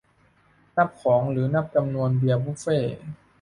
[0.77, 3.01] นับของ หรือนับจำนวนเบียร์บุฟเฟต์